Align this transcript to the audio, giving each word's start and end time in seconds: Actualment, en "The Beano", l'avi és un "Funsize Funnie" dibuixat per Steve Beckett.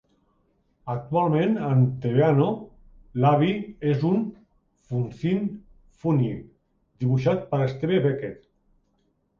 Actualment, 0.93 1.51
en 1.65 1.83
"The 2.05 2.13
Beano", 2.15 2.47
l'avi 3.25 3.51
és 3.93 4.07
un 4.13 4.25
"Funsize 4.89 5.47
Funnie" 6.07 6.43
dibuixat 7.05 7.49
per 7.55 7.63
Steve 7.77 8.03
Beckett. 8.11 8.47